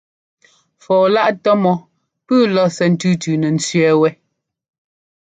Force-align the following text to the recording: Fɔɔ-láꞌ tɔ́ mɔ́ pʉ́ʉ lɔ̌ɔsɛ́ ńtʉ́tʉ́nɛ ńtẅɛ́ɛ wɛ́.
Fɔɔ-láꞌ 0.83 1.35
tɔ́ 1.43 1.55
mɔ́ 1.63 1.75
pʉ́ʉ 2.25 2.43
lɔ̌ɔsɛ́ 2.55 2.87
ńtʉ́tʉ́nɛ 2.93 3.47
ńtẅɛ́ɛ 3.55 3.91
wɛ́. 4.01 4.11